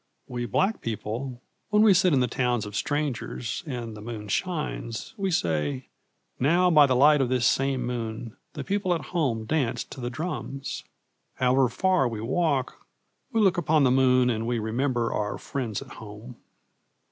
We 0.27 0.47
black 0.47 0.81
people, 0.81 1.43
when 1.69 1.83
we 1.83 1.93
sit 1.93 2.11
in 2.11 2.21
the 2.21 2.27
towns 2.27 2.65
of 2.65 2.75
strangers 2.75 3.61
and 3.67 3.95
the 3.95 4.01
moon 4.01 4.29
shines, 4.29 5.13
we 5.15 5.29
say, 5.29 5.89
"Now 6.39 6.71
by 6.71 6.87
the 6.87 6.95
light 6.95 7.21
of 7.21 7.29
this 7.29 7.45
same 7.45 7.85
moon 7.85 8.35
the 8.53 8.63
people 8.63 8.95
at 8.95 9.01
home 9.13 9.45
dance 9.45 9.83
to 9.83 10.01
the 10.01 10.09
drums!" 10.09 10.83
However 11.35 11.69
far 11.69 12.07
we 12.07 12.19
walk, 12.19 12.79
we 13.31 13.41
look 13.41 13.59
upon 13.59 13.83
the 13.83 13.91
moon 13.91 14.31
and 14.31 14.47
we 14.47 14.57
remember 14.57 15.13
our 15.13 15.37
friends 15.37 15.83
at 15.83 15.89
home.' 15.89 16.35